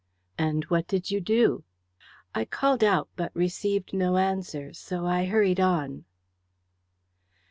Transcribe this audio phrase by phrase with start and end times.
[0.39, 1.63] "And what did you do?"
[2.33, 6.05] "I called out, but received no answer, so I hurried on."